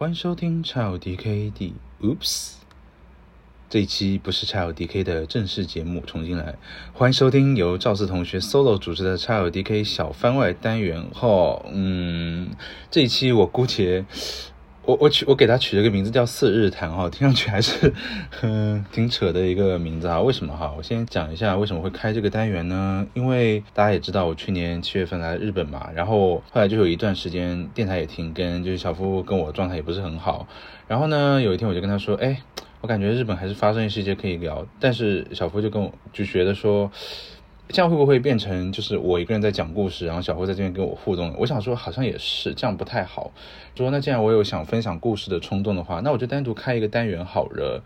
[0.00, 2.52] 欢迎收听 Child DK 第 Oops，
[3.68, 6.54] 这一期不是 Child DK 的正式节目，重新来。
[6.92, 11.04] 欢迎收听由赵四同学 solo 主持的 Child DK 小番外单元。
[11.12, 12.50] 哈，嗯，
[12.92, 14.04] 这一期我姑且。
[14.88, 17.92] 我我取我给他取了个名字叫四日谈哈，听上去还是
[18.40, 20.18] 嗯挺扯的一个名字啊。
[20.18, 20.72] 为什么哈？
[20.78, 23.06] 我先讲一下为什么会开这个单元呢？
[23.12, 30.48] 因为大家也知道我去年七月份来日本嘛，然后后来就有一段时间电台也停更，就是小夫跟我状态也不是很好。
[30.86, 32.40] 然后呢，有一天我就跟他说，哎，
[32.80, 36.90] 我感觉日本还是发生一些可以聊，但是小夫就跟我就觉得说。
[37.68, 41.34] 这样会不会变成就是我一个人在讲故事，然后小辉在这边跟我互动？
[41.38, 43.30] 我想说好像也是这样不太好。
[43.76, 47.84] 说那既然我有想分享故事的冲动的话，那我就单独开一个单元好了。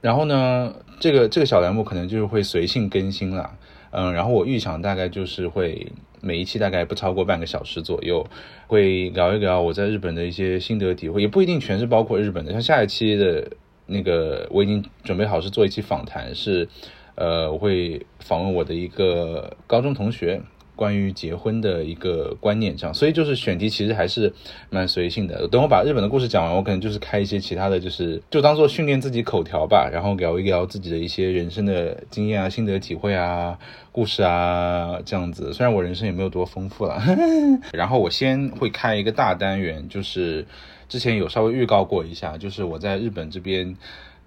[0.00, 3.56] 然后呢，这个这个小栏目可能就是会随性更新啦。
[3.92, 8.26] 嗯，然后我预想大概就是会每一期大概不超过半个小时左右，
[8.66, 12.50] 会聊一聊我在日本的一些心得体会，也不一定全是包括日本的。
[12.50, 13.48] 像下一期的
[13.86, 16.68] 那个我已经准备好是做一期访谈是。
[17.14, 20.40] 呃，我会访问我的一个高中同学，
[20.74, 24.32] 关于结婚的一个观念，这样，所以就是选题其实还是
[24.70, 25.46] 蛮随性的。
[25.48, 33.58] 等我把日本的故事讲完，我可能就是开一些其他的就是就当做训练自己口条吧，然后聊一聊自己的一些人生的经验啊、心得体会啊、
[33.92, 35.52] 故事啊这样子。
[35.52, 37.00] 虽然我人生也没有多丰富了，
[37.74, 40.46] 然后我先会开一个大单元，就是
[40.88, 43.76] 之前有稍微预告过一下，就是我在日本这边。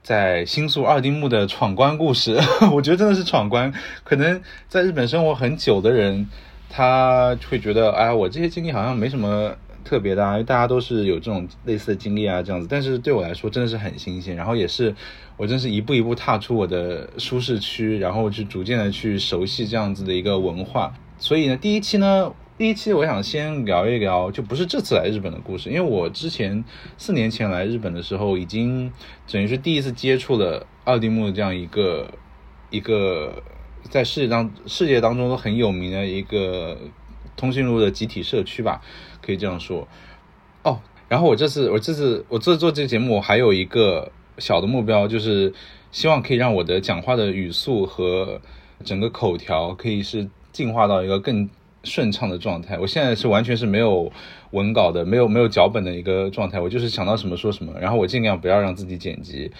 [0.05, 2.37] 在新宿二丁目的闯关故事，
[2.71, 3.73] 我觉得真的是闯关。
[4.03, 6.29] 可能在日本生活很久的人，
[6.69, 9.51] 他会觉得，哎，我这些经历好像没什么
[9.83, 12.67] 特别的啊，因为大家都是有这种类似的经历啊，这样子。
[12.69, 14.35] 但是对我来说，真的是很新鲜。
[14.35, 14.93] 然后也是，
[15.37, 20.93] 我真是一步一步踏出我的舒适区，然后去逐渐的去熟悉这样子的一个文化。
[21.17, 22.31] 所以呢，第一期呢。
[22.57, 26.63] 第一期我想先聊一聊，就不是这次来日本的故事，因为我之前
[26.97, 28.93] 四年前来日本的时候，已经
[29.29, 32.13] 等于是第一次接触了二丁目这样一个
[32.69, 33.43] 一个
[33.89, 36.77] 在世界当世界当中都很有名的一个
[37.35, 38.81] 通讯录的集体社区吧，
[39.21, 39.85] 可以这样说。
[40.63, 40.79] 哦，
[41.09, 45.53] 然后我这次我这次我做做这个节目，我还有一个小的目标，就是
[45.91, 48.39] 希望可以让我的讲话的语速和
[48.85, 51.49] 整个口条可以是进化到一个更。
[51.85, 54.11] 顺畅的状态，我现在是完全是没有
[54.51, 59.51] 文稿的，没有没有脚本的一个状态，我就是想到什么说什么，然后我尽量不要让自己剪辑。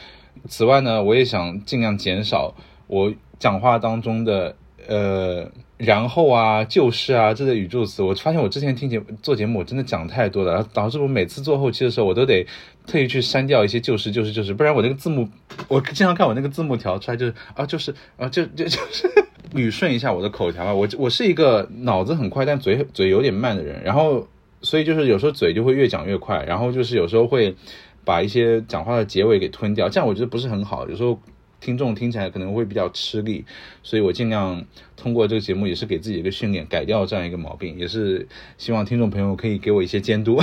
[0.50, 2.53] 此外呢，我也想尽量减少
[2.88, 4.56] 我讲话当中的
[4.88, 8.03] 呃然后啊就是啊这类语助词。
[8.03, 12.46] 我发现我之前听节做节目，我真的讲太多了，导致我每次做后期的时候，我都得
[12.85, 15.28] 特意去删掉一些就是就是就是，不然我那个字幕，
[15.68, 19.09] 我经常看我那个字幕调出来就是啊就是啊就就就是。
[19.53, 24.28] 捋顺一下我的口条啊，我我是一个脑子很快但嘴嘴有点慢的人，然后
[24.62, 27.56] 所以就是有时候嘴就会越讲越快，然后就是有时候会
[28.03, 31.17] 把一些讲话的结尾给吞掉，这样我觉得不是很好，有时候
[31.62, 33.46] 听众听起来可能会比较吃力，
[33.81, 34.66] 所以我尽量
[34.97, 40.38] 通过这个节目也是给自己一个训练，改掉这样一个毛病，也是希望听众朋友可以给我一些监督。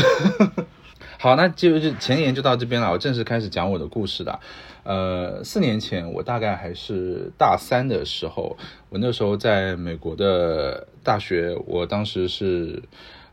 [1.22, 4.41] 好，那就是前言就到这边了，我正式开始讲我的故事了。
[4.83, 8.56] 呃，四年前我大概还是大三的时候，
[8.88, 12.83] 我那时候在美国的大学，我当时是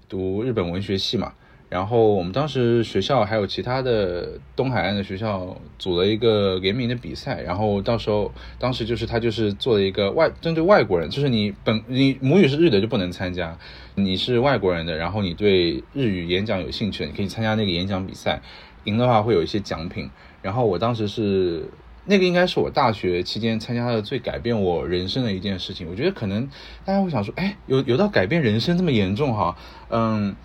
[0.08, 1.34] 读日本文学系嘛。
[1.70, 13.56] 然后我们当时学校还有其他的东海岸的学校组了一个联名的比赛，然后到时候当时就是他就是做了一个外针对外国人，就是你本你母语是日的就不能参加，
[13.94, 18.42] 你是外国人的，然后你对日语演讲有兴趣，你可以参加那个演讲比赛，
[18.86, 20.10] 赢的话会有一些奖品。
[20.42, 21.70] 然后我当时是
[22.06, 25.88] 那个应该是我大学期间参加的最改变我人生的一件事情。
[25.88, 26.50] 我觉得可能
[26.84, 29.56] 大家会想说，哎，有有到改变人生这么严重哈？
[29.90, 30.36] 嗯。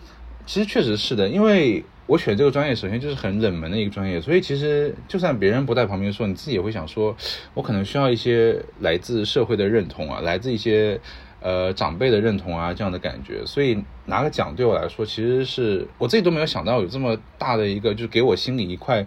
[0.47, 7.17] 其实确实是的，因为我选这个专业，首先就是很冷门的一个专业，所以其实就算别人不在旁边说，你自己也会想说，
[7.55, 11.01] 我可能需要一些来自社会的认同啊，来自一些
[11.41, 13.45] 呃长辈的认同啊这样的感觉。
[13.47, 19.07] 所以拿个奖对我来说，其实是我自己都没有想到有这么大的一个，就是给我心里一块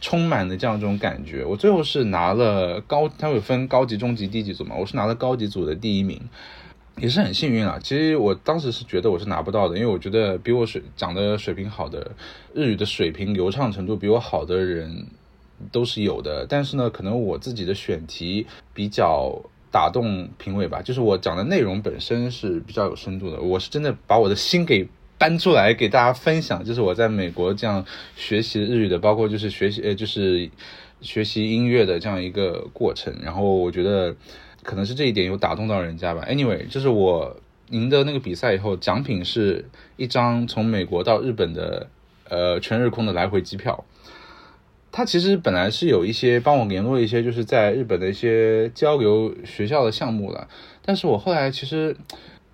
[0.00, 1.44] 充满的这样一种感觉。
[1.44, 6.18] 我最后是拿了高，它会分高级、中级、低级组嘛，我是拿了高级组的第一名。
[7.00, 7.78] 也是很幸运啊！
[7.82, 12.10] 其实我当时是觉得我是拿不到的，因为我觉得比我水讲的水平好的
[12.52, 15.06] 日语的水平流畅程度比我好的人
[15.70, 16.46] 都是有的。
[16.48, 19.40] 但是呢，可能我自己的选题比较
[19.70, 23.40] 打动评委吧，就是我讲的内容本身是比较有深度的。
[23.40, 27.84] 我是真的把我的心给搬出来给大家分享，就是我在美国这样
[28.16, 30.50] 学习日语的，包括就是学习呃就是
[31.00, 33.14] 学习音乐的这样一个过程。
[33.22, 34.16] 然后我觉得。
[34.62, 36.24] 可能是这一点有打动到人家吧。
[36.28, 37.36] Anyway，就是我
[37.70, 39.64] 赢得那个比赛以后，奖品是
[39.96, 41.88] 一张从美国到日本的
[42.28, 43.84] 呃全日空的来回机票。
[44.90, 50.48] 他其实本来是有一些帮我联络一些就是在日本的一些交流学校的项目的，
[50.82, 51.94] 但是我后来其实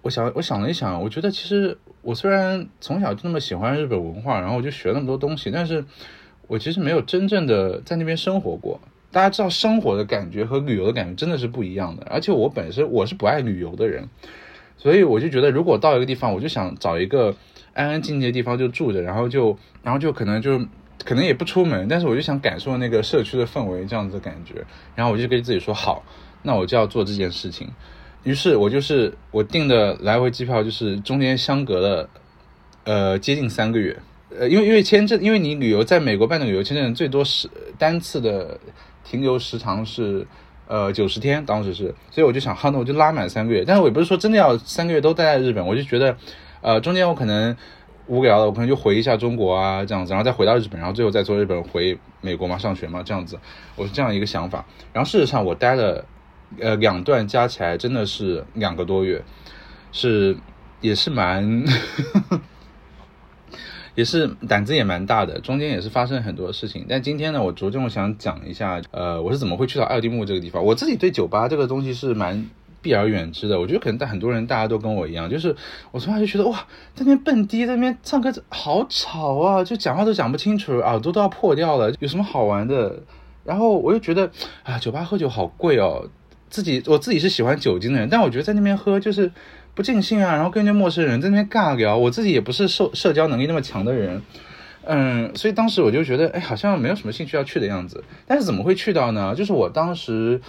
[0.02, 5.84] 我想我想了一想，我觉得其实我虽然从小就那么喜欢日本文化，然后我就学那么多东西，但是
[6.48, 8.80] 我其实没有真正的在那边生活过。
[9.14, 14.08] 大家知道生活的感觉和旅游的感觉真的是不一样的，而且我本身我是不爱旅游的人，
[14.76, 17.34] 所以我就觉得如果到一个地方，我就想找一个
[17.72, 20.61] 安安静静的地方就住着，然后就 然后就可能就。
[21.05, 24.64] 可能也不出门，但是我就想感受那个社区的氛围，这样子的感觉。
[24.94, 26.02] 然后我就跟自己说好，
[26.43, 27.69] 那我就要做这件事情。
[28.22, 32.08] 于是我就是我订的来回机票，就是中间相隔了
[32.84, 33.99] 呃接近三个月。
[34.38, 38.58] 呃，因为因为签证，因为你旅游在美国办的旅游签证最多是单次的
[39.04, 40.26] 停留时长是
[40.66, 43.62] 呃九十天，当时是，所以我就想哈，那我就拉满三个月。
[43.64, 46.16] 但是我也不是说真的要三个月都待在日本，我就觉得
[46.60, 47.56] 呃中间我可能。
[48.06, 53.38] 无聊了，我可能就回一下中国啊，这样子，然后再回到日本，然后最后再从日本回美国嘛，上学嘛，这样子，
[53.76, 54.62] 我是这样一个想法。
[54.92, 56.04] 然后事实上，我待了，
[56.60, 59.24] 呃，两段加起来真的是两个多月，
[59.90, 60.36] 是
[60.82, 61.64] 也是蛮，
[63.94, 66.87] 也是胆子也蛮大的，中间也是发生很多事情。
[66.88, 70.64] 但今天呢，我着重想讲一下，呃，我是怎么会去到爱丁木这个地方。
[70.64, 72.49] 我自己对酒吧这个东西是蛮。
[72.85, 75.56] 避而远之的，我觉得可能在很多人大家都跟我一样，就是
[75.91, 76.58] 我从小就觉得哇，
[76.94, 83.02] 在那边蹦迪，在那边唱歌好吵啊，就讲话都讲不清楚，耳朵都要破掉了，有什么好玩的？
[83.43, 84.31] 然后我又觉得
[84.64, 86.06] 啊，酒吧喝酒好贵哦，
[86.50, 89.32] 自己我自己是喜欢酒精的人，但我觉得在那边喝就是
[89.75, 94.23] 不尽兴啊，然后跟一些陌生人在那边尬聊，我自己也不是社社交能力那么强的人，
[94.85, 98.03] 嗯，所以当时我就觉得哎，好像没有什么兴趣要去的样子。
[98.26, 99.35] 但是怎么会去到呢？
[99.35, 100.41] 就是我当时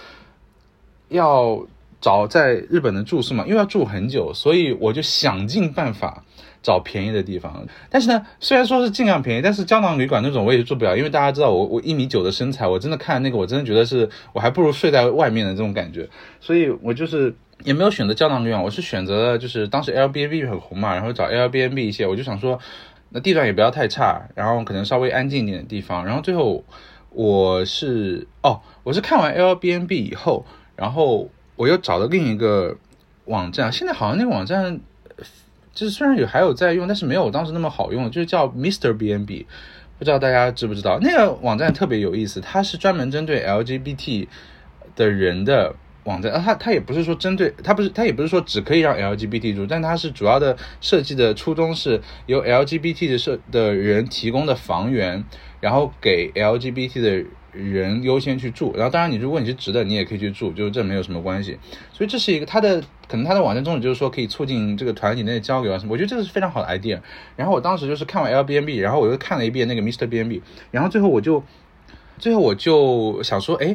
[1.08, 1.66] 要。
[1.98, 6.22] 找在日本的住宿嘛，因为要住很久，所以我就想尽办法
[6.62, 7.66] 找便宜的地方。
[7.88, 16.06] 但是呢，虽然说是尽量便宜，但是胶囊旅馆那种我也住不了，因为大家知道我我一米九的身材，我真的看那个我真的觉得是我还不如睡在外面的这种感觉，
[16.38, 22.58] 所以我就是也没有选择胶囊旅馆，我是选择了就是当时 L B N B 很红嘛，然后找 L B N B 一些，我就想说
[23.10, 26.64] 那地段也不要太差，然后可能稍微安静一点的地方，然后最后
[27.10, 30.44] 我是哦，我是看完 L B N B 以后，
[30.76, 31.30] 然后。
[31.58, 32.76] 我又找了另一个
[33.24, 34.78] 网站，现在好像那个网站
[35.72, 38.92] 就是虽然有还有在用，但是没有当时那么好用，就是叫 Mr.
[38.92, 39.46] B N B，
[39.98, 40.98] 不知道大家知不知道？
[41.00, 44.28] 那个网站特别有意思，它是专门针对 L G B T
[44.94, 45.74] 的人的
[46.06, 55.22] 网站，啊，它它也不是说针对，它不是它也不是说只可以让 L G B T 住，但它是主要的设计的初衷是由 L G B T 的设的人提供的房源，
[55.60, 57.24] 然后给 L G B T 的。
[57.56, 61.58] 人优先去住，然后当然你如果你是直的，你也可以去住，就是这没有什么关系。
[61.90, 67.00] 所以这是一个他的可能他的网站宗旨就是说可以促进这个团体内的交流啊什么，我觉得这个是非常好的 idea。
[67.34, 71.42] 然后我当时就是看完 L B N B，然后我又看了一遍那个 Mr B N B，然后最后我就
[72.18, 73.74] 最后我就想说，哎。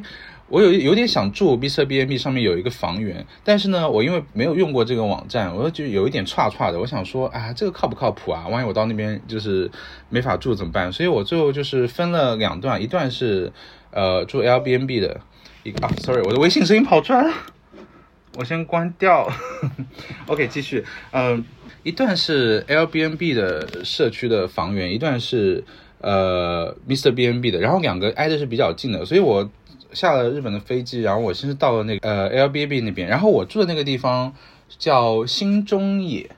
[0.51, 6.77] 我有有点想住 B 社 B N B 上面有一个房源，但是呢，我因为没有用过这个网站，我就有一点差差的。
[6.77, 8.45] 我想说，啊，这个靠不靠谱啊？
[8.49, 9.71] 万一我到那边就是
[10.09, 10.91] 没法住怎么办？
[10.91, 13.49] 所以我最后就是分了两段，一段是
[13.91, 15.21] 呃住 L B N B 的
[15.63, 17.33] 一个啊，sorry，我的微信声音跑出来了，
[18.35, 19.31] 我先关掉。
[20.27, 20.83] OK，继续，
[21.13, 21.45] 嗯，
[21.83, 25.63] 一段是 L B N B 的社区的房源，一段是
[26.01, 29.49] 呃 Mr B N B 的，然后两个挨的是比较近的，所以我。
[29.93, 34.33] 下了日本的飞机，然后我先是到了那个呃 L B B 那边，然后我住的那个地方
[34.77, 36.29] 叫新中野，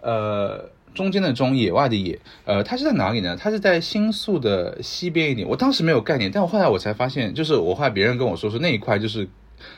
[0.00, 3.36] 呃中间的中野外的野，呃它是在哪里呢？
[3.40, 5.48] 它是在新宿的西边一点。
[5.48, 9.28] 我当时没有概念，但我后来我才发现，就是我后来别人跟我说说那一块就是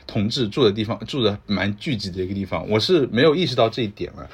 [0.05, 4.29] 同志住的地方，住的蛮聚集的一个地方，我是没有意识到这一点了，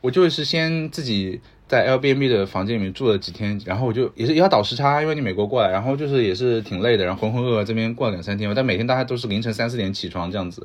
[0.00, 1.40] 我就是先自己。
[1.68, 10.64] 在 L B N B 的房间里面住了几天，然后我就也是要倒时差，因为你美国过来，然后就是也是挺累的，然后浑浑噩噩这边过了两三天，但每天大家都是凌晨三四点起床这样子，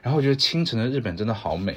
[0.00, 1.74] 然后我觉得清晨的日本真的好美，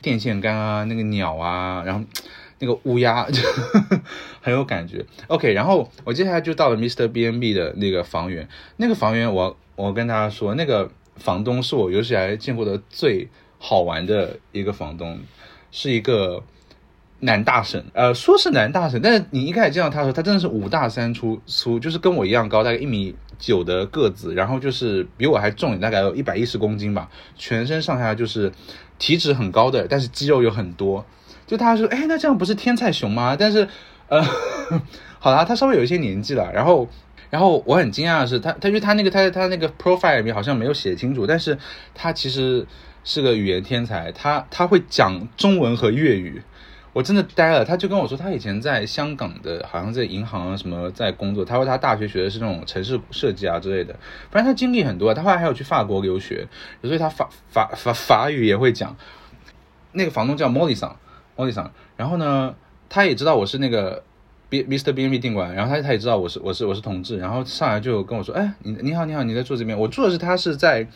[0.00, 2.02] 电线杆啊，那个鸟啊，然后
[2.60, 3.42] 那个乌鸦就
[4.40, 5.04] 很有感觉。
[5.26, 13.28] OK，然后我接下来就到了 Mr B N B 的那个房源，那个房源我我跟大家说，那个房东是我有史以来见过的最
[13.58, 15.20] 好玩的一个房东，
[15.70, 16.42] 是一个。
[17.24, 28.52] 男大神，呃，说是男大神，但是你一开始见到他的时候，他真的是五大三粗，粗就是跟我一样高，大概一米九的个子，然后就是比我还重，大概有一百一十公斤吧，全身上下就是
[28.98, 31.04] 体脂很高的，但是肌肉有很多。
[31.46, 33.36] 就他说，哎，那这样不是天才熊吗？
[33.38, 33.66] 但是，
[34.08, 34.22] 呃，
[35.18, 36.88] 好啦，他稍微有一些年纪了，然后，
[37.30, 41.56] 然后我很惊讶的是，他，他因为他那个他他那个 profile 里面好像没有写清楚，但是
[41.94, 42.66] 他其实
[43.02, 46.42] 是个语言天才，他他会讲中文和粤语。
[46.94, 47.62] 我真的呆了。
[47.62, 51.44] 他就跟我说，他以前在香港的，好像在银行啊什么在工作。
[51.44, 53.94] 他说他大学学的是那种城市设计啊之类的，
[54.30, 55.12] 反正他经历很多。
[55.12, 56.48] 他后来还有去法国留学，
[56.80, 58.96] 所以他法法法法语也会讲。
[59.92, 60.96] 那个房东叫莫里桑，
[61.36, 61.70] 莫里桑。
[61.98, 62.54] 然后呢，
[62.88, 64.02] 他也知道我是那个。
[64.50, 70.86] B Mister B N B 店管，然后他他也知道我是我是我是同志，然后上来就跟我说，哎，你你好你好你在住这边，我住的是他是在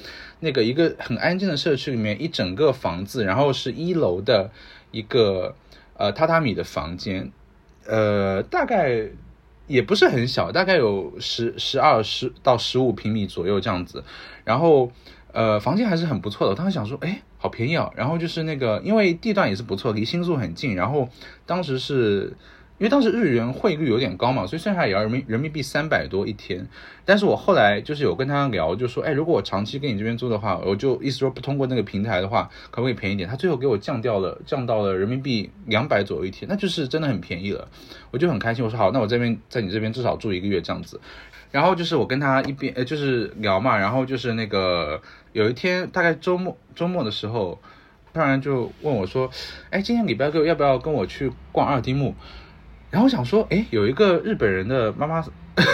[0.40, 4.50] 那个一个很安静的社区里面，一整个房子，然后是一楼的
[4.92, 5.56] 一个
[5.98, 7.30] 呃榻榻米的房间，
[7.86, 9.06] 呃大概
[9.66, 14.02] 也不是很小，大概有十十二十到十五平米左右这样子，
[14.44, 14.90] 然后
[15.32, 21.08] 呃房间还是很不错的，我当时想说，哎，好便宜啊，然后就是那个因为地段也是不错，离新宿很近，然后
[21.44, 22.32] 当时是。
[22.78, 26.66] 因为当时日元汇率有点高嘛，所以算下来也要人民人民币三百多一天。
[27.04, 33.28] 但是我后来就是有跟他聊，就说，哎，如果我长期跟你这边租的话，我就意思说不通过那个平台的话，可不可以便宜点？
[33.28, 37.68] 他最后给我降掉了，降到了人民币两百左右一天，那就是真的很便宜了。
[38.12, 41.00] 我就很开心，我说好，那我这边在你这边至少住一个月这样子。
[41.50, 45.00] 然后就是我跟他一边呃就是聊嘛，然后就是那个
[45.32, 47.58] 有一天大概周末周末的时候，
[48.12, 49.28] 突然就问我说，
[49.70, 52.14] 哎，今天礼拜六要不要跟我去逛二丁目？
[52.90, 55.24] 然后我想说，哎，有一个日本人的妈妈，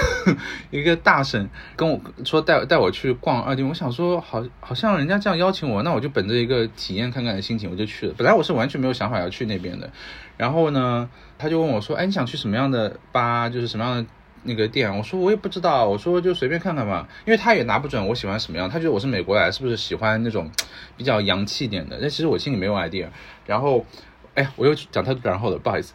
[0.71, 8.15] 一个大婶跟我说带带我去逛二丁，我想说，好，好像人家这样邀请我，那我就本着一个体验看看的心情，我就去了。
[8.17, 9.89] 本来我是完全没有想法要去那边的。
[10.37, 13.49] 然后呢，他就问我说，哎，你想去什么样的吧？
[13.49, 14.07] 就是什么样的
[14.43, 14.97] 那个店？
[14.97, 17.07] 我说我也不知道，我说就随便看看吧。
[17.27, 20.51] 因为他也拿不准我喜欢什么样，他觉得我是美国来，是不是喜欢那种
[20.97, 21.97] 比较洋气点的？
[22.01, 23.07] 但其实我心里没有 idea。
[23.47, 23.87] 然后，
[24.35, 25.95] 哎，我又讲太多然后了，不好意思。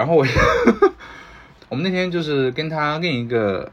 [0.00, 0.24] 然后我，
[1.68, 3.70] 我们那天就是跟他另一个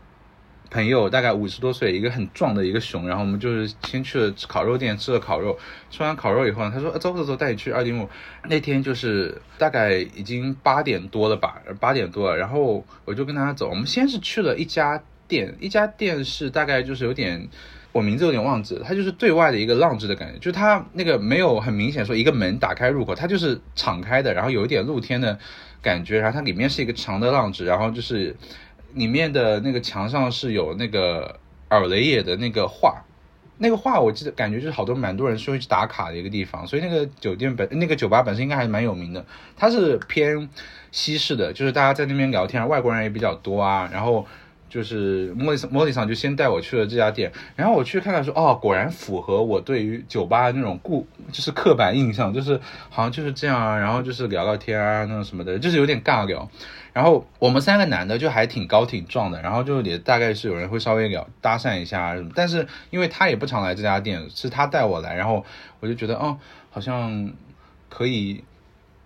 [0.70, 3.08] 朋友，大概五十多岁，一个很壮的一个熊。
[3.08, 5.58] 然后我们就是先去了烤肉店吃了烤肉，
[5.90, 8.10] 吃完烤肉以后呢，他说走走走，带你去二丁目。
[8.50, 12.36] 那天就是大概已经八点多了吧，八点多了。
[12.36, 17.48] 然后我就跟他走，我们先是去了一家店，一家店是大概就是有点。
[17.98, 25.40] 我名字有点忘记了，它就是对外的一个浪子的感觉，就是它那个没有很明显说一个门打开入口，它就是敞开的，然后有一点露天的
[25.82, 28.36] 感觉，然后它里面是一个长的浪子，然后就是
[28.94, 31.40] 里面的那个墙上是有那个
[31.70, 33.04] 尔雷野的那个画，
[33.58, 39.26] 那个画我记得感觉就是好多蛮多人是会去打卡的一个地方，所以那个酒店本那个酒吧本身应该还是蛮有名的，
[39.56, 40.48] 它是偏
[40.92, 44.24] 西式的，就是大家在那边聊天，外国人也比较多啊，然后。
[44.70, 52.60] 就是莫里莫里桑就先带我去了这家店，然后我去看看说，哦，果然符合我对于酒吧那种固就是刻板印象，就是
[52.90, 56.50] 好像就是这样啊，然后就是聊聊天啊那种什么的，就是有点尬聊。
[56.94, 65.46] 然后我们三个男的就还挺高挺壮的，然后就也大概是有人会稍微聊搭讪一下什么，但是因为他也不常来这家店，是他带我来，然后
[65.80, 66.38] 我就觉得，哦，
[66.70, 67.32] 好像
[67.90, 68.44] 可以。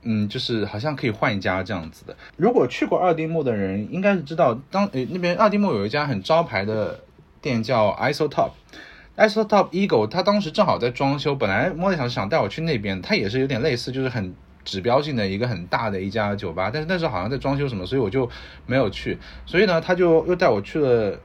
[0.04, 2.16] 嗯，就是好像可以换一家这样子的。
[2.36, 7.00] 如果去过二丁目的人，应该是知道，当诶那边二丁目有一家很招牌的
[7.40, 14.34] 店叫 Isotop，Isotop Eagle，他当时正好在装修，本来莫莉想是想带我去那边，他也是有点类似，就是很
[14.66, 18.30] 指标性的一个很大的一家酒吧，但是那时候好像在装修什么，所以我就
[18.66, 19.18] 没有去。
[19.46, 21.20] 所以呢，他就又带我去了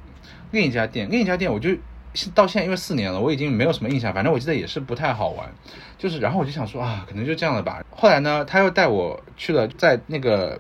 [0.51, 1.71] 另一家店，另一家店我就。
[2.35, 4.13] 到现在因为四年了，我已经没有什么印象。
[4.13, 5.49] 反正我记得也是不太好玩，
[5.99, 7.85] 就是，然后我就想说啊，可能就这样了吧。
[7.91, 10.59] 后来呢，他又带我去了，在那个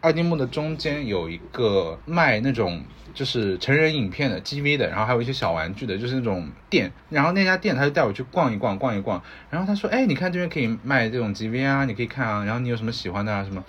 [0.00, 2.82] 二丁目的中间有一个卖那种
[3.14, 6.92] 就是成人影片的 G V 的，然后还有一些小玩具的，就是那种店。
[7.10, 9.22] 然后那家店他就带我去逛一逛，逛一逛。
[9.50, 12.44] 然后他说，哎，你看这边可以卖这种 G V 啊，你可以看啊。
[12.44, 13.44] 然后你有什么喜欢的啊？
[13.44, 13.64] 什么？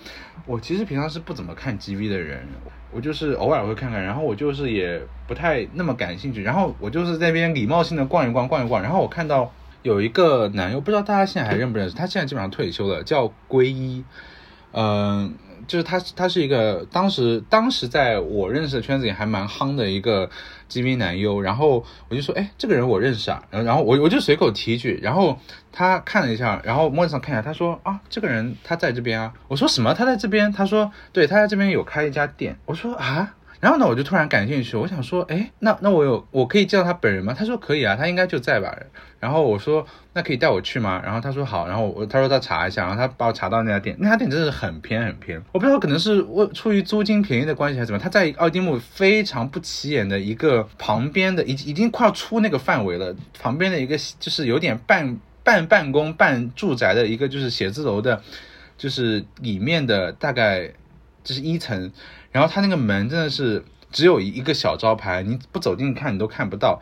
[0.46, 2.46] 我其实平常是不怎么看 G V 的人。
[2.92, 14.04] 我就是偶尔会看看，然后我就是也不太那么感兴趣，然后我就是在那边礼貌性的逛一逛，逛一逛，然后我看到有一个男优，不知道大家现在还认不认识，他现在基本上退休了，叫归一，
[14.72, 15.34] 嗯。
[15.66, 20.28] 就是他，他是一个当时当时在我认识的圈子里还蛮夯的一个
[20.68, 25.38] G V 男优，然后我就说，哎，这个人我认识啊，然后然后我我就随口提一句，然后
[25.72, 29.94] 他看了一下，然后摸上看一下，他说啊，这个人他在这边啊，我说什么？
[29.94, 30.50] 他在这边？
[30.52, 33.34] 他说对，他在这边有开一家店，我说啊。
[33.60, 37.34] 然后呢，我就突然感兴趣，我想说，哎，那那我有我可以见到他本人吗？
[37.38, 38.74] 他说可以啊，他应该就在吧。
[39.18, 40.98] 然后我说，那可以带我去吗？
[41.04, 41.68] 然后他说好。
[41.68, 45.38] 然后我他说他查一下，然后他把我查到那家店，那家店真的是很偏很偏。
[45.52, 58.22] 我不知道可能是我出于租金便宜的关系还是怎么，他在奥丁姆非常不起眼的一个旁边的，已已经快要出那个范围了，旁边的一个就是有点半半办公半住宅的一个就是写字楼的，
[58.78, 60.72] 就是里面的大概
[61.22, 61.92] 就是一层。
[62.32, 66.80] 然后他那个门真的是只有一一个小招牌，你不走进看你都看不到。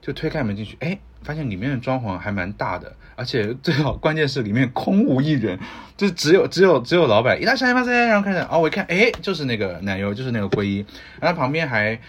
[0.00, 5.58] 就推开门进去，哎，发现里面的装潢还蛮大的，而且最好关键是里面空无一人，
[5.96, 10.86] 就只有只有只有老板一大三八三，然后开始，哦，我一看，哎，就是那个奶油，就是那个龟衣，
[11.20, 12.00] 然后旁边还。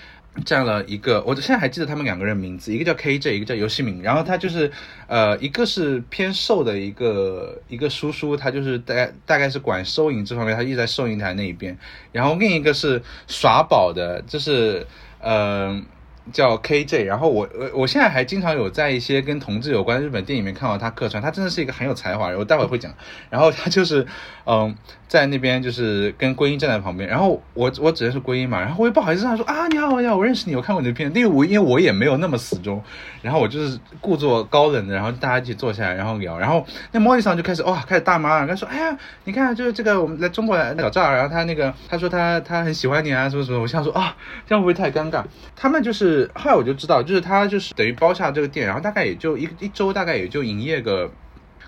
[0.46, 4.02] 占了一个，我现在还记得他们两个人名字，一个叫 KJ，一个叫游戏名。
[4.02, 4.72] 然后他就是，
[5.08, 11.78] 呃，一个是偏瘦的一个一个叔叔，他就是大概大概是管收银这方面，他一直在收银台那一边。
[12.12, 14.86] 然后另一个是耍宝的，就是
[15.22, 15.86] 嗯。
[16.32, 22.94] 叫 KJ，然后我我我现在还经常有在一些跟同志有关的日本电影里面看到他客串，他真的是一个很有才华，我待会会讲。
[23.30, 24.06] 然后他就是，
[24.46, 24.76] 嗯，
[25.08, 32.82] 在那边就是跟归因站在旁边，然后我我指的是归因嘛，然后我也不好意思跟他说啊你好你好，我认识你，我看过你的片，因为我因为我也没有那么死忠，
[33.22, 44.16] 然后我就是故作高冷的，然后大家一起坐下来然后聊，然后那莫莉桑就开始哇开始大妈，他说哎呀你看就是这个我们来中国来找赵，然后他那个他说他他很喜欢你啊什么什么，我想说啊
[44.48, 45.24] 这样会不会太尴尬？
[45.56, 51.12] 他们就是后来我就知道，就是他就是等于包下这个店，然后大概也就一一周，大概也就营业个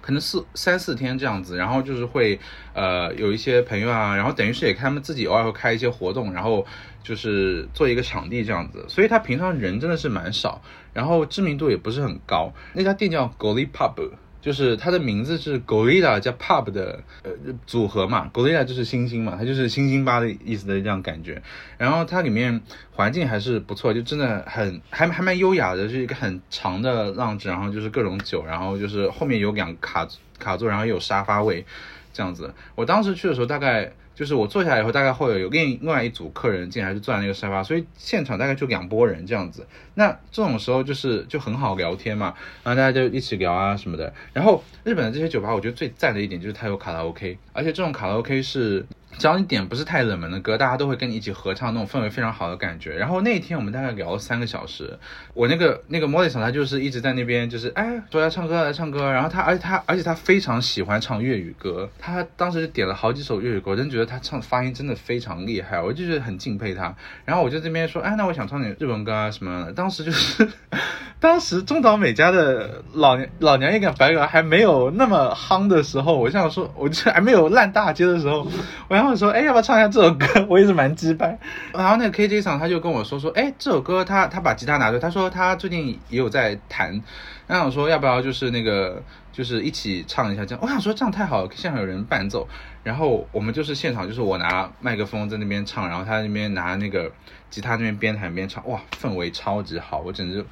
[0.02, 2.40] 可能四三四天这样子，然后就是会
[2.74, 6.66] 呃有一些朋友啊，然后等于是也他们自己偶尔会开一些活动，然后
[7.04, 10.62] 就是做一个场地这样子，所以他平常人真的是蛮少，
[10.94, 12.54] 然后知名度也不是很高。
[12.74, 14.12] 那家店叫 Golly Pub。
[14.42, 17.32] 就是它的名字是 Gorilla 加 Pub 的呃
[17.68, 21.42] 组合嘛，Gorilla 就是星星嘛，它就是星星吧的意思的这样感觉。
[21.78, 22.60] 然后它里面
[22.92, 30.08] 环境还是不错，就真的很还还蛮优雅的，是一个很长的浪子，然后就是各种酒，然后就是后面有两卡
[30.40, 31.64] 卡座，然后有沙发位
[32.12, 32.54] 这样子。
[32.76, 33.94] 我当时去的时候大概。
[34.22, 39.66] 就是我坐下来以后，大概会有有另另外一组客人进来，就坐在那个沙发，所以现场大概就两拨人这样子。
[39.96, 44.14] 那这种时候就是就很好聊天嘛，然后大家就一起聊啊什么的。
[44.32, 48.86] 然后日本的这些酒吧，我觉得最赞的一点就是它有卡拉 OK，而且这种卡拉 OK 是。
[49.18, 52.96] 只要你点不是太冷门的歌，大家都会跟你一起合唱，那种氛围非常好的感觉。
[52.96, 54.98] 然后那一天我们大概聊了三个小时，
[55.34, 66.96] 我那个那个莫里桑他就是一直在那边就是哎说要唱歌来唱歌，然后他而且他而且他非常喜欢唱粤语歌，他当时点了好几首粤语歌，我真觉得他唱发音真的非常厉害，我就觉得很敬佩他。
[67.26, 70.50] 然后我就这边说哎那我想唱点日文歌啊什么，当时就是
[71.20, 78.48] 当时中岛美嘉的老娘老娘一个白鹅还没有那么夯的时候，我想说我就还没有烂大街的时候，
[78.88, 79.18] 我想想。
[79.18, 80.26] 说哎，要不要唱一下这首歌？
[80.50, 81.38] 我也是蛮击败。
[81.74, 87.02] 然后那个 KJ 厂他就跟我说说，哎，这首歌他他把吉他拿出来，他说他最近也有在弹。
[87.46, 90.60] 然后我说要不要就是那个就是一起唱一下这样？
[90.64, 92.48] 我想说这样太好了，现场有人伴奏。
[92.84, 97.12] 然后我们就是现场就是我拿麦克风在那边唱，然后他那边拿那个
[97.50, 100.44] 吉他那边边弹边唱，哇，氛围超级好，我简直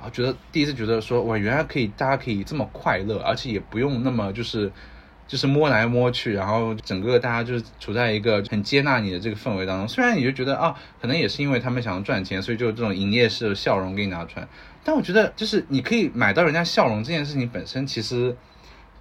[0.00, 4.72] 啊觉得第一次觉得说哇，原来可以大家可以这么快乐，而且也不用那么就是。
[5.26, 9.88] 就是摸来摸去，然后整个大家就是处在一个很接纳你的这个氛围当中。
[9.88, 14.46] 虽然你就觉得啊，可能也是因为他们想要赚钱，所以就这种营业式的笑容给你拿出来。
[14.84, 18.36] 但我觉得，就是你可以买到人家笑容这件事情本身，其实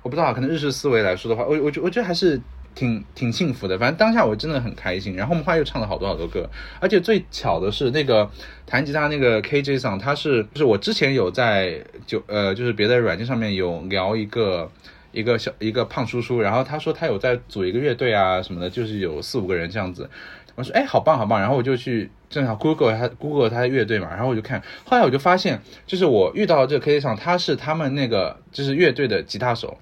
[0.02, 2.42] 我不知道，可能日式思维来说的话，我我觉我觉得还是
[2.74, 3.78] 挺挺幸福的。
[3.78, 5.16] 反正当下我真的很开心。
[5.16, 8.28] 然后我们后来又唱了好多好多歌，而且最巧的是，那个
[8.66, 14.72] 弹吉他那个 KJ 桑，他是就是我之前有在就呃就是别的软件上面有聊一个。
[15.16, 20.10] 一个小一个胖叔叔，然后他说他有在组一个乐队啊什么的，就是有四五个人这样子。
[20.56, 29.78] 我说哎，好棒好棒，然后我就去正好 Google 他 Google 他的乐队嘛，然后我就看，后来我就发现，就是我遇到这个 K 上，他是他们那个就是乐队的吉他手，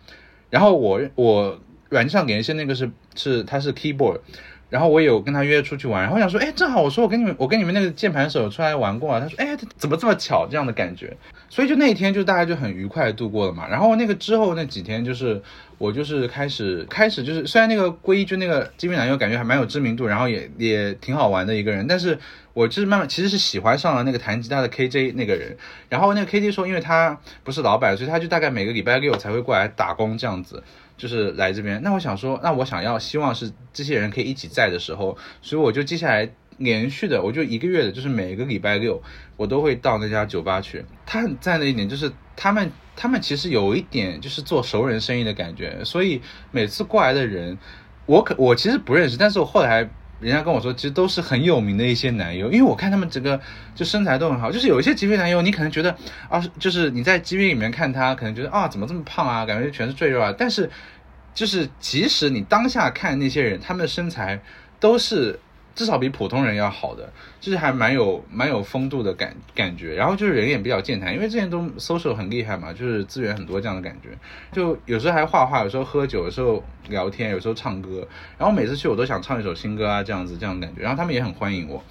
[0.50, 4.20] 然后我我软件上联系那个是是他是 keyboard。
[4.74, 9.20] 然后我有跟他约出去玩，然后我想说，哎，正好我说我跟你们，我跟你们那个键盘手出来玩过啊。
[9.20, 11.16] 他说，哎，怎么这么巧这样的感觉？
[11.48, 13.68] 所以就那一天就大家就很愉快度过了嘛。
[13.70, 15.40] 然后那个之后那几天就是
[15.78, 22.18] 我就是开始开始就是虽然那个归一就那个金边男友感觉还蛮有知名度，然后也也挺好玩的一个人，但是
[22.54, 25.56] 我就是慢慢其实是喜欢上了那个弹吉他的 KJ 那个人。
[25.88, 30.64] 然后那个 KJ 说，因为他不是老板，所以他就大概每个礼拜六才会过来打工这样子。
[30.98, 39.02] 就是来这边，那我想说，那我想要希望是这些人可以一起在的时候，所以我就接下来连续的，我就一个月的，就是每个礼拜六
[39.36, 40.86] 我都会到那家酒吧去。
[41.06, 47.58] 他很赞的一点就是他们他们其实有一点就是做熟人生意的感觉，所以每次过来的人，
[48.06, 49.90] 我可我其实不认识，但是我后来
[50.24, 53.40] 人家跟我说，其实都是很有名的一些男优，因为我看他们整个
[53.76, 55.96] 就身材都很好，就是有一些极品男优，你可能觉得
[56.30, 60.70] 啊，就是你在级别里面看他，可能觉得啊，怎么这么胖啊，感觉全是赘肉啊，但是。
[61.36, 64.40] 就是即使你当下看那些人，他们的身材
[64.80, 65.40] 都是
[65.76, 69.96] 至少比普通人要好的，就是还蛮有蛮有风度的感感觉。
[69.96, 74.10] 然后就是人也比较健谈，因为之前都 social 很厉害嘛，就是资源很多这样的感觉。
[74.52, 78.08] 就有时候还画画，有时候喝酒，有时候聊天，有时候唱歌。
[78.38, 80.82] 然后每次去我都想唱一首新歌啊，这样子这样的感觉。
[80.82, 81.84] 然后他们也很欢迎我，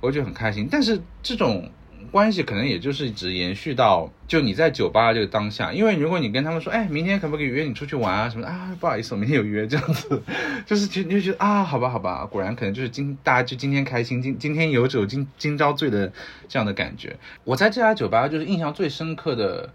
[0.00, 0.68] 我就很开心。
[0.70, 1.70] 但是这种
[2.12, 10.22] 关系可能也就是一直延续到就你在酒吧这个当下，因为如果你跟他们说，哎，明天可不可以约你出去玩啊什么啊，不好意思，我明天有约这样子，
[10.66, 16.12] 就是就你就觉得啊，好吧好吧，果然可能就是今大家就今天开心，今今天有酒今今朝醉的
[16.48, 17.16] 这样的感觉。
[17.44, 19.70] 我在这家酒吧就是印象最深刻的。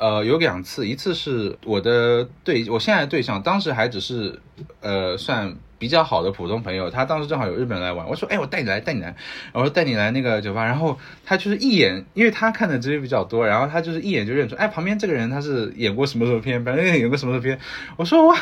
[0.00, 4.40] 呃，有两次，一次是我的对，我现在的对象，当时还只是，
[4.80, 6.88] 呃，算比较好的普通朋友。
[6.88, 9.14] 他当时正好有日本来玩，我说，哎，我带你来，带你来，
[9.52, 10.64] 我说带你来那个酒吧。
[10.64, 17.60] 然后他就是一眼，因为他看的职业比较多，然后他就是一眼就认出，哎，旁边这个人他是演过什么什么片，反正演过什么什么片。
[17.98, 18.34] 我说哇，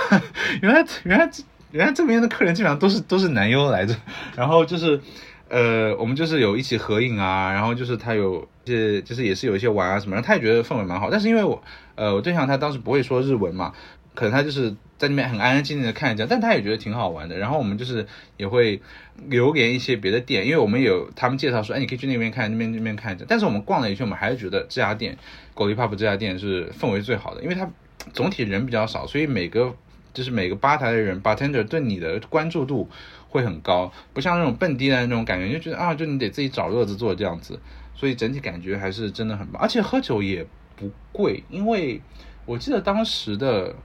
[0.63, 1.29] 原来原来
[1.73, 3.97] 原来这边的客人基本上都是都是男优来着。
[4.37, 5.01] 然后就是。
[5.49, 11.11] 呃，我们就是有一起合影啊，然后就是他有，些就是也是有一些玩啊什么，然后他也觉得氛围蛮好。
[11.11, 11.63] 但是因为我，
[11.95, 13.73] 呃，我对象他当时不会说日文嘛，
[14.15, 17.39] 可能他就是在那边很安安静静的看着，但他也觉得挺好玩的。
[17.39, 18.07] 然后我们就是
[18.37, 18.81] 也会
[19.27, 23.25] 留连一些别的店，因为我们有他们介绍说，哎，你可以去那边看，那边那边看着。
[23.27, 25.17] 但是我们逛了一圈，我们还是觉得这家店，
[25.55, 27.71] 狗力 pub 这家店是氛围最好的，因为它
[28.13, 29.75] 总体人比较少，所以每个
[30.19, 32.91] 就是每个吧台的人 bartender 对你的关注度。
[33.31, 37.61] 会很高，不像那种蹦迪的那种感觉，就觉得啊，就你得自己找乐子做这样子，
[37.95, 42.01] 所以整体感觉还是真的很棒，而且喝酒也不贵，因为
[42.47, 43.77] 我记得当时的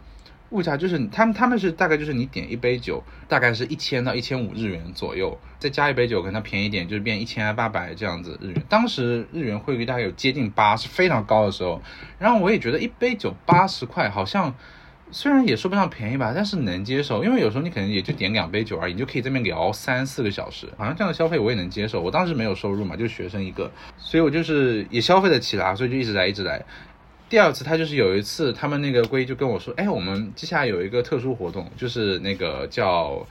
[0.52, 8.64] 物价就是他们他们是大概就是你点一杯酒，大概是一千到一千五日元左右，再加一杯酒可能它便宜点，就是变一千八百这样子日元。
[8.70, 11.82] 当时日元汇率大概有接近八，是非常高的时候，
[12.18, 14.56] 然后我也觉得一杯酒八十块好像。
[15.14, 22.02] 虽然也说不上便宜吧，但是能接受，因为有时候你可能也就点两杯酒而已，你就可以这边聊三四个小时，好像这样的消费我也能接受。
[22.02, 26.60] 我当时没有收入嘛，就学生一个，所以我就是也消费得起啦，所以就一直来一直来。
[27.30, 33.26] 第二次他就是有一次，他们那个龟就跟我说，哎，我们接下来有一个特殊活动，就是那个叫。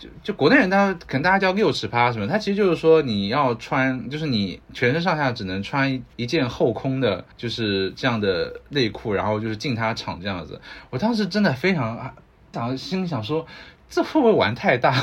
[0.00, 10.58] 就就国内人，他可能大家叫六尺趴什么，他其实就是说你要穿，就是你全身上下只能穿一件后空的，就是这样的内裤，然后就是进他场这样子。
[10.88, 12.14] 我当时真的非常
[12.52, 13.46] 想，心里想说，
[13.90, 14.94] 这会不会玩太大？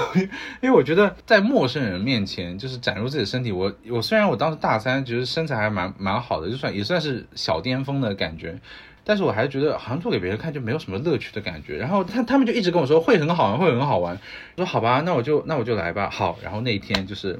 [0.61, 8.59] 因为我觉得在陌生人面前就是展露自己的身体，我我虽然我当时大三，觉得身材还蛮蛮好的，就算也算是小巅峰的感觉。
[9.07, 14.19] 但是我还是觉得好像做给别人看就没有什么乐趣的感觉，然后他他们就一直跟我说会很好玩，会很好玩。
[14.57, 16.09] 我说好吧，那我就那我就来吧。
[16.09, 17.39] 好，然后那一天就是，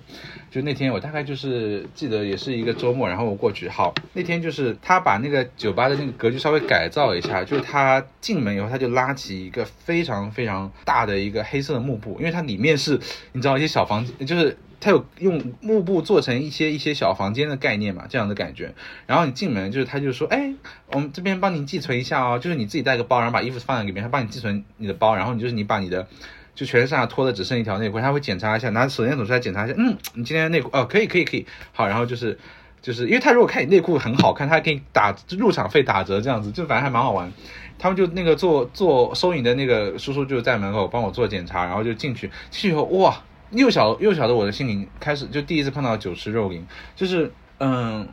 [0.50, 3.68] 就那天我大概就是记得也是一个周末，然后我过去。
[3.68, 12.98] 好，那天就是他把那个酒吧的那个格局稍微改造一下，就是他进门以后他就拉起一个非常非常大的一个黑色的幕布，因为它里面是
[13.34, 14.58] 你知道一些小房间，就是。
[14.80, 18.74] 他有用幕布做成一些一些小房间的概念嘛，这样的感觉。
[19.06, 20.54] 然后你进门就是他就说，哎，
[20.92, 25.16] 我们这边帮您寄存一下哦，就是你自己带个包，然后把衣服放在里面，他帮你寄存你的包。
[25.16, 26.08] 然后你就是你把你的
[26.54, 32.38] 就全身上下脱的只剩一条内裤，他会检查一下，拿手电筒出来检查一下，嗯，你今天的内裤哦，可以可以可以，好，然后就是
[32.82, 37.32] 就是因为他如果看你内裤很好看，他给你打入场费打折这样子，就反正还蛮好玩。
[37.80, 43.24] 他们就那个做做收银的那个叔叔就在门口帮我做检查，然后就进去进去以后哇。
[43.52, 48.08] 幼小幼小的我的心灵开始就第一次碰到酒池肉林，就是嗯，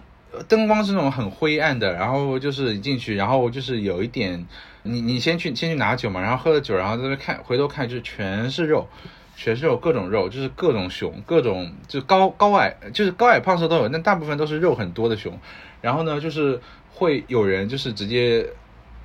[0.48, 4.46] 灯光是那种很灰暗的，然后就是进去，然后就是有一点，
[4.82, 8.88] 你你先去先去拿酒嘛，然后喝了酒，然后在那看回头看，就是全是肉，
[9.36, 15.38] 全是肉，各种肉，就是各种熊，各种就高高矮，就是高矮胖瘦都有，但大部分都是肉很多的熊。
[15.80, 16.60] 然后呢，就是
[16.92, 18.46] 会有人就是直接，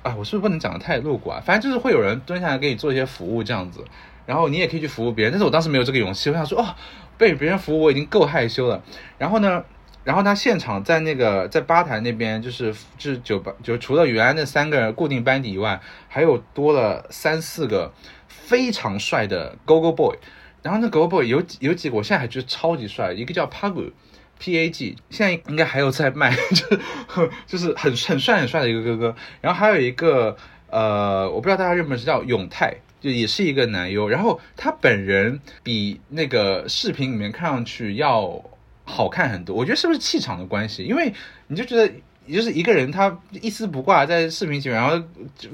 [0.02, 1.42] 啊，我是不是不能讲的太露骨啊？
[1.44, 3.84] 反正就是会有人蹲下来给你做一些服务这样子。
[4.26, 6.30] 然后你也可以去服务别人，但是我当时没有这个勇气。
[6.30, 6.74] 我想说，哦，
[7.18, 8.82] 被别人服务我已经够害羞了。
[9.18, 9.64] 然后呢，
[10.04, 17.92] 然后他现场在那个在吧台那边，就是就是酒吧，就除了原来那三个固定班底以外，还有多了三四个
[18.28, 20.16] 非常帅的 Go Go Boy。
[20.62, 23.12] 然后那 Go Go Boy 有有几个，我现在还觉得超级帅。
[23.12, 29.16] 一个叫 Pag，P A G，现在应该还有在卖， 就就是很很帅很帅的一个哥哥。
[29.40, 30.36] 然后还有一个
[30.68, 32.76] 呃，我不知道大家认不认识，叫永泰。
[33.00, 38.42] 就也是一个男优，然后他本人比那个视频里面看上去要
[38.84, 39.56] 好看很多。
[39.56, 40.84] 我觉得是不是气场的关系？
[40.84, 41.12] 因为
[41.48, 41.92] 你就觉得，
[42.30, 45.04] 就是一个人他一丝不挂在视频前面，然后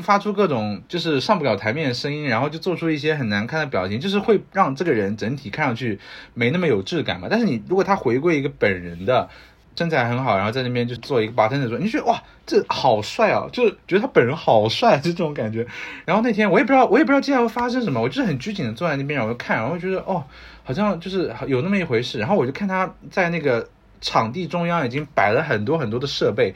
[0.01, 5.99] 发出各种就是上不了台面的声音，然后就做出一些很难看的表情，就是会让这个人整体看上去
[6.35, 7.29] 没那么有质感嘛。
[7.31, 9.29] 但是你如果他回归一个本人的。
[9.77, 15.67] 身材很好，然后在那边就做一个八天的说，你觉得哇，这好帅啊，就是觉得他本人好帅，就这种感觉。
[16.05, 20.25] 然后那天我也不知道，我也不知道接下来会发生什么，我就是很拘谨的坐在那边，然后看，然后觉得哦，
[20.65, 22.19] 好像就是有那么一回事。
[22.19, 23.69] 然后我就看他在那个
[24.01, 26.55] 场地中央已经摆了很多很多的设备。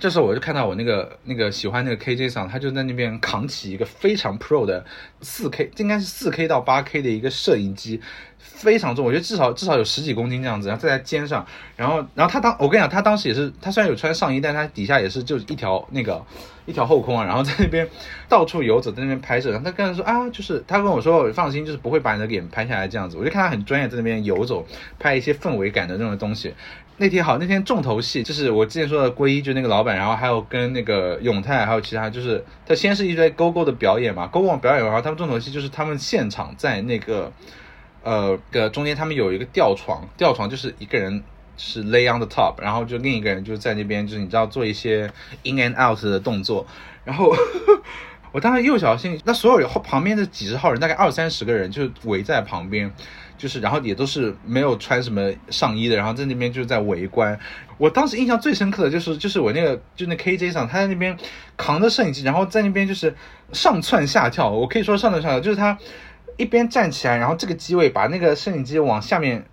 [0.00, 4.84] 这时候我就看到我那个那个喜欢那个 KJ 桑，他就在那边扛起一个非常 Pro 的
[5.20, 8.00] 四 K，应该是四 K 到八 K 的一个摄影机，
[8.38, 16.20] 非常重，我觉得至少至少有十几公斤这样子，然后再在肩上，然后然后他当我跟你讲，他当时也是，他虽然有穿上衣，但他底下也是就一条那个
[16.66, 17.88] 一条后空啊，然后在那边
[18.28, 24.66] 到处游走，在那边拍摄，然后他跟他说啊，就是他跟我说放心，就是不会把你的脸拍下来这样子，我就看他很专业在那边游走，
[24.98, 26.52] 拍一些氛围感的那种东西。
[26.96, 37.32] 那天好，那天重头戏就是我之前说的归一，就那个老板，然后还有跟那个永泰，还有其他，就是他先是一堆勾勾的表演嘛，勾勾表演完，他们重头戏就是他们现场在那个
[38.04, 41.24] 呃个中间，他们有一个吊床，吊床就是一个人
[41.56, 45.10] 是 lay on the top，然后就另一个人就在那边，就是你知道做一些
[45.42, 46.64] in and out 的动作，
[47.04, 47.34] 然后
[48.30, 52.92] 我当时又小心，那所有后旁边的几十号人，大概二三十个人就围在旁边。
[53.36, 57.38] 就是，然后也都是没有穿什么上衣的，然后在那边就是在围观。
[57.78, 61.16] 我当时印象最深刻的就是，就是我那个就那 KJ 上，他在那边
[61.56, 63.14] 扛着摄影机，然后在那边就是
[63.52, 64.50] 上窜下跳。
[64.50, 65.76] 我可以说上蹿下跳，就是他
[66.36, 69.44] 一边站起来，然后这个机位把那个摄影机往下面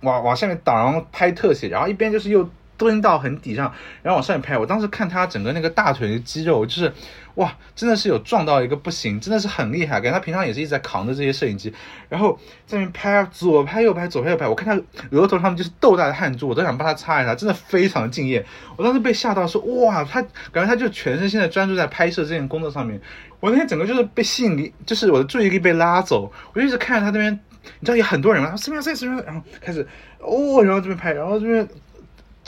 [0.00, 2.48] 往往下面挡，然后拍特写，然后一边就是又。
[2.80, 3.70] 蹲到很底上，
[4.02, 4.56] 然后往上面拍。
[4.56, 6.90] 我当时看他整个那个大腿的肌肉，就是，
[7.34, 10.00] 哇，真的是有撞到一个不行，真的是很厉害。
[10.00, 11.70] 感觉他平常也是一直在扛着这些摄影机，
[12.08, 12.32] 然后
[12.66, 14.48] 在那边拍，左拍右拍，左拍右拍。
[14.48, 18.42] 我看他额头上面就是豆大的汗珠，我都想帮他擦一擦，真的非常敬业。
[18.78, 22.98] 我当时被吓到，说哇，他感觉他就全身现在专注在拍摄这件工作上面。
[23.40, 27.38] 我那天整个就是被吸引力，就是我的注意力被拉走，我就一直看着他那边，
[27.80, 29.86] 你知道有很多人嘛，四秒四秒，然后开始
[30.18, 31.68] 哦，然后这边拍，然后这边。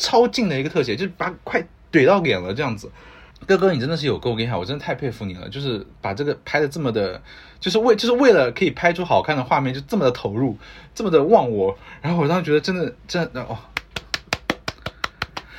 [0.03, 2.91] 超近的一个特写，就是把快怼到脸了这样子。
[3.47, 5.49] 哥哥，你真的是有够厉害，我真的太佩服你了。
[5.49, 7.23] 就是把这个拍的这么的，
[7.61, 10.59] 就是为就是为了可以拍出好看的画面，就这么的投入，
[10.93, 11.79] 这么的忘我。
[12.01, 13.57] 然后我当时觉得真的真的哦。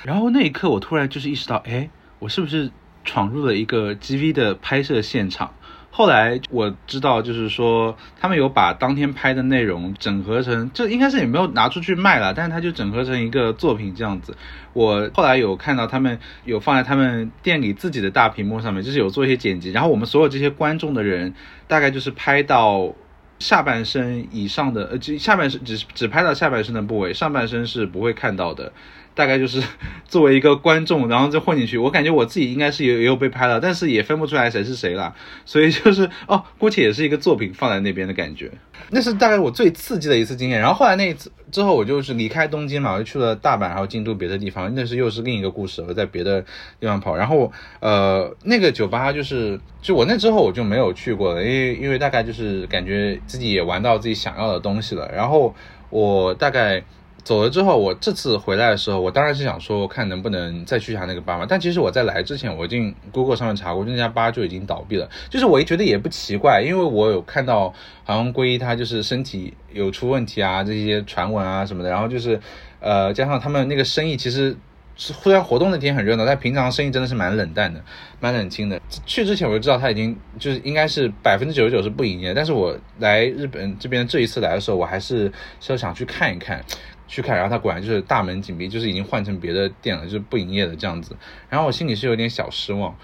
[0.04, 2.70] 然后那一刻，我突然就是意识到，哎，我是不是
[3.06, 5.54] 闯入了一个 GV 的拍摄现场？
[5.96, 14.36] 后来我知道，就是说他们有把当天拍的内容整合成，就应该是也没有拿出去卖了，但是他就整合成一个作品这样子。
[14.74, 19.70] 我后来有看到他们有放在他们店里自己的大屏幕上面，就是有做一些剪辑。
[19.70, 21.36] 然后我们所有这些观众的人，
[21.68, 22.92] 大概就是拍到
[23.38, 28.74] 下半身以上的，呃，下半身只只拍到下半身的部位，上半身是不会看到的。
[29.16, 29.62] 大概就是
[30.08, 31.78] 作为一个观众，然后再混进去。
[31.78, 35.14] 我感觉我自己应该是也也有被拍了，但是也分不出来谁是谁了。
[35.46, 38.52] 所以就是哦，姑且也是一个作品放在那边的感觉。
[38.90, 40.60] 那是大概我最刺激的一次经验。
[40.60, 44.74] 然后后来那一次之后，我就是离开东京嘛，我就去了大阪，然后京都别的地方。
[44.76, 46.42] 那是又是另一个故事，我在别的
[46.80, 47.16] 地方跑。
[47.16, 55.10] 然后呃，那个酒吧就是就我那之后我就没有去过了，因为因为大概就是感觉自己也玩到自己想要的东西了。
[55.16, 55.56] 然后
[55.90, 56.84] 我大概。
[57.24, 61.46] 走了之后，我这次回来的时候，我当然是想说，看能不能再去一下那个吧嘛。
[61.48, 65.10] 但其实我在来之前，我已经 Google 上面查过，那家吧就已经倒闭了。
[65.30, 71.90] 就是我也觉得也不奇怪，因为我有看到好像归他就是身体有出问题啊，这些传闻啊什么的。
[71.90, 72.38] 然后就是，
[72.82, 74.58] 呃，加上他们那个生意其实
[74.96, 77.82] 是虽然活动那天很热闹，但平常生意真的是蛮冷淡的，
[78.20, 78.80] 蛮冷清的。
[79.06, 82.34] 去之前我就知道他已经就是应该是百分之九十九是不营业。
[82.34, 85.32] 但是我来日本这边这一次来的时候，我还是
[85.62, 86.64] 是想去看一看。
[87.08, 91.16] 去看，然后他果然就是大门紧闭，就是已经换成别的店了，就是不营业的这样子。
[91.50, 92.96] 然后我心里是有点小失望。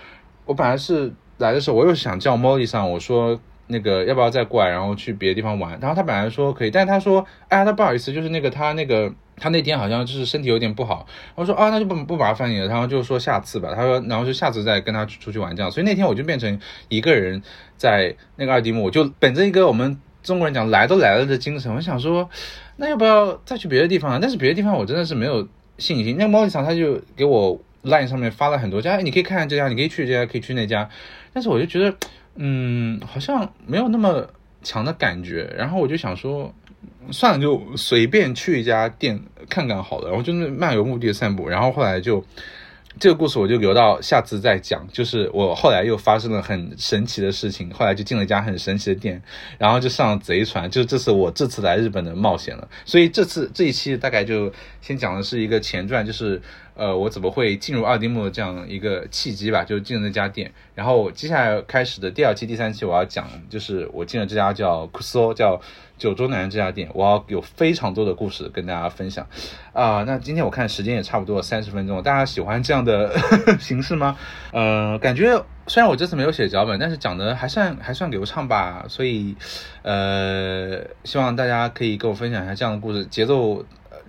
[0.45, 5.77] 我本来是来的时候，我又想叫 Molly 上，我说那个要不要再过来，然后去别的地方玩。
[5.79, 11.05] 然后他本来说可以，但是他说，哎呀，他不好意思，就是那个他那个他那天好像就是身体有点不好。
[11.35, 12.67] 我说啊，那就不不麻烦你了。
[12.67, 13.73] 然后就说下次吧。
[13.75, 15.71] 他说，然后就下次再跟他出去玩这样。
[15.71, 17.43] 所以那天我就变成一个人
[17.77, 22.29] 在那个二丁目，我就本着一个我们中国人讲来都来了的精神，我想说。
[22.79, 24.19] 那要不要再去别的地方啊？
[24.21, 25.45] 但是别的地方我真的是没有
[25.77, 26.15] 信心。
[26.17, 30.89] 那猫地场他就给我 line 上面发了很多家，你可以看看这家，你可以去这家，可以去那家。
[31.33, 31.93] 但是我就觉得，
[32.35, 34.25] 嗯，好像没有那么
[34.63, 35.53] 强的感觉。
[35.57, 36.53] 然后我就想说，
[37.11, 40.07] 算了，就随便去一家店看看好了。
[40.07, 41.49] 然后就漫游目的的散步。
[41.49, 42.23] 然后后来就。
[42.99, 44.85] 这个故事我就留到下次再讲。
[44.91, 49.21] 就是我后来又发生了很神奇的事情，后来就进了一家很神奇的店，
[49.57, 50.69] 然后就上了贼船。
[50.69, 52.67] 就这是我这次来日本的冒险了。
[52.85, 56.41] 所以这次这一期大概就先讲的是一个前传，就是
[56.75, 60.51] 呃我怎么会进入二丁目这样一个契机吧，就进了那家店。
[60.75, 65.61] 然后接下来开始的第二期、第三期我要讲，就是我进了这家叫 Kuso 叫。
[65.99, 69.27] 九州南这家店，我要有非常多的故事跟大家分享
[69.73, 70.03] 啊。
[70.07, 73.11] 那今天我看时间也差不多三十分钟，大家喜欢这样的
[73.59, 74.17] 形式吗？
[74.51, 78.85] 呃，感觉虽然我这次没有写脚本，但是讲的还算还算流畅吧。
[78.87, 79.35] 所以，
[79.83, 83.63] 呃，希望大家可以跟我分享一下这样的故事节奏，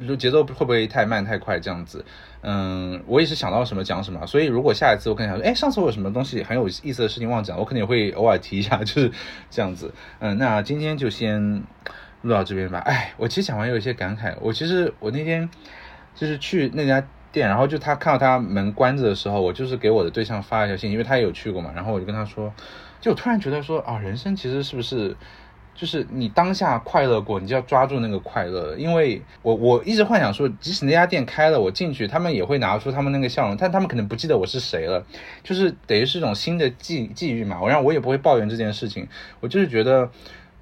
[0.06, 2.04] 就节奏会不会太慢太快这样子。
[2.42, 9.12] 嗯，我也是想到什么讲什么，所以如果下一次我可能想说，哎，上次我有什么东西很有意思的事情忘讲，我肯定也会偶尔提一下， 就是
[9.50, 9.92] 这样子。
[10.18, 11.62] 嗯，那今天就先
[12.22, 12.78] 录到这边吧。
[12.78, 14.34] 哎，我其实讲完有一些感慨。
[14.40, 15.48] 我其实我那天
[16.14, 21.72] 就是去那家店，然后就他看到他门关着的时候，我就是给我的对象发一条信，因为他也有去过嘛。
[21.74, 22.52] 然后我就跟他说，
[23.00, 25.16] 就我突然觉得说啊，人生其实是不是？
[25.74, 28.76] 就是你当下快乐过，你就要抓住那个快乐。
[28.76, 35.04] 因为我我一直幻想说，即使那家店开了，我进去，他们也会拿出他们那个笑容，但他们可能不记得我是谁了。
[35.42, 37.58] 就是等于是一种新的际际遇嘛。
[37.62, 39.08] 我让我也不会抱怨这件事情。
[39.40, 40.10] 我就是觉得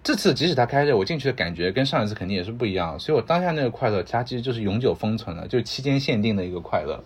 [0.05, 2.99] 这次即使他开着，我进去的感觉跟上一次肯定也是不一样。
[3.01, 7.03] 所以我当下那个快乐，它其实就是永久封存了，就期间限定的一个快乐。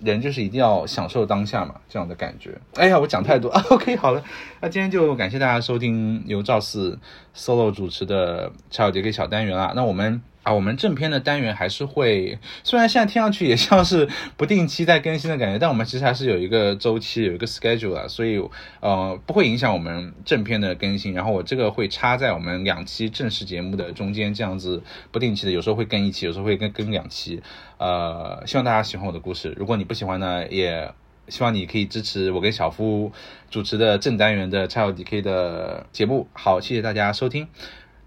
[0.00, 2.58] 人就是一定要享受当下嘛，这样的感觉。
[2.74, 3.64] 哎呀，我讲太多啊。
[3.70, 4.22] OK，好了，
[4.60, 6.98] 那今天就感谢大家收听由赵四
[7.34, 9.72] solo 主持的柴小杰给小单元啦。
[9.74, 10.22] 那我们。
[10.42, 18.42] 啊，我们正片的单元还是会，虽然现在听上去也像是不定期在更新的感觉，但我们其实还是有一个周期，有一个 schedule 的，所以
[18.80, 21.12] 呃不会影响我们正片的更新。
[21.12, 27.42] 然后我这个会插在我们两期正式节目的中间，这样子不定期的，有时候会更一期，有时候会更更两期。
[27.78, 29.52] 呃，希望大家喜欢我的故事。
[29.56, 30.90] 如果你不喜欢呢，也
[31.28, 33.12] 希望你可以支持我跟小夫
[33.50, 36.26] 主持的正单元的 Child DK 的节目。
[36.32, 37.48] 好，谢谢大家收听，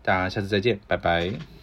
[0.01, 1.60] 大家下次再见，拜拜。